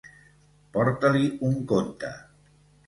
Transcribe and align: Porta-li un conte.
Porta-li 0.77 1.31
un 1.51 1.63
conte. 1.75 2.13